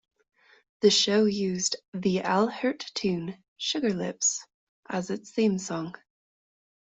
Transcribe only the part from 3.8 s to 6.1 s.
Lips" as its theme song.